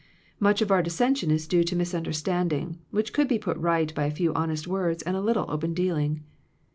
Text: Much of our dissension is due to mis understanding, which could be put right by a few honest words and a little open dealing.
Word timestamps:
Much 0.39 0.63
of 0.63 0.71
our 0.71 0.81
dissension 0.81 1.29
is 1.29 1.45
due 1.47 1.63
to 1.63 1.75
mis 1.75 1.93
understanding, 1.93 2.79
which 2.89 3.13
could 3.13 3.27
be 3.27 3.37
put 3.37 3.55
right 3.57 3.93
by 3.93 4.05
a 4.05 4.09
few 4.09 4.33
honest 4.33 4.65
words 4.65 5.03
and 5.03 5.15
a 5.15 5.21
little 5.21 5.45
open 5.47 5.75
dealing. 5.75 6.23